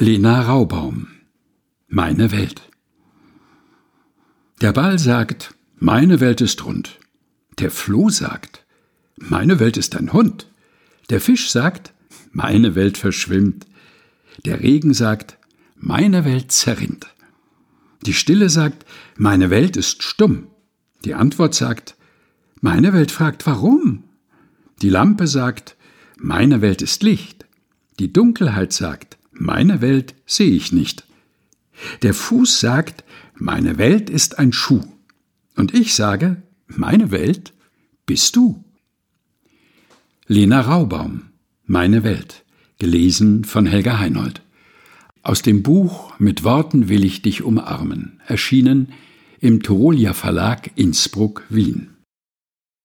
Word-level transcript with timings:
Lena 0.00 0.42
Raubaum 0.42 1.08
Meine 1.88 2.30
Welt 2.30 2.62
Der 4.60 4.72
Ball 4.72 4.96
sagt, 4.96 5.56
meine 5.76 6.20
Welt 6.20 6.40
ist 6.40 6.64
rund. 6.64 7.00
Der 7.58 7.72
Floh 7.72 8.08
sagt, 8.08 8.64
meine 9.16 9.58
Welt 9.58 9.76
ist 9.76 9.96
ein 9.96 10.12
Hund. 10.12 10.46
Der 11.10 11.20
Fisch 11.20 11.50
sagt, 11.50 11.94
meine 12.30 12.76
Welt 12.76 12.96
verschwimmt. 12.96 13.66
Der 14.44 14.60
Regen 14.60 14.94
sagt, 14.94 15.36
meine 15.74 16.24
Welt 16.24 16.52
zerrinnt. 16.52 17.08
Die 18.06 18.14
Stille 18.14 18.50
sagt, 18.50 18.86
meine 19.16 19.50
Welt 19.50 19.76
ist 19.76 20.04
stumm. 20.04 20.46
Die 21.04 21.14
Antwort 21.14 21.56
sagt, 21.56 21.96
meine 22.60 22.92
Welt 22.92 23.10
fragt 23.10 23.48
warum. 23.48 24.04
Die 24.80 24.90
Lampe 24.90 25.26
sagt, 25.26 25.76
meine 26.18 26.60
Welt 26.60 26.82
ist 26.82 27.02
Licht. 27.02 27.46
Die 27.98 28.12
Dunkelheit 28.12 28.72
sagt, 28.72 29.17
meine 29.38 29.80
Welt 29.80 30.14
sehe 30.26 30.50
ich 30.50 30.72
nicht. 30.72 31.04
Der 32.02 32.12
Fuß 32.12 32.60
sagt, 32.60 33.04
meine 33.34 33.78
Welt 33.78 34.10
ist 34.10 34.38
ein 34.38 34.52
Schuh. 34.52 34.82
Und 35.56 35.74
ich 35.74 35.94
sage, 35.94 36.42
meine 36.66 37.10
Welt 37.10 37.52
bist 38.04 38.36
du. 38.36 38.64
Lena 40.26 40.60
Raubaum, 40.60 41.22
Meine 41.64 42.02
Welt, 42.02 42.44
gelesen 42.78 43.44
von 43.44 43.66
Helga 43.66 43.98
Heinold. 43.98 44.42
Aus 45.22 45.42
dem 45.42 45.62
Buch 45.62 46.18
Mit 46.18 46.44
Worten 46.44 46.88
will 46.88 47.04
ich 47.04 47.22
dich 47.22 47.42
umarmen, 47.42 48.20
erschienen 48.26 48.92
im 49.40 49.62
Tyrolia 49.62 50.14
Verlag 50.14 50.70
Innsbruck, 50.74 51.44
Wien. 51.48 51.97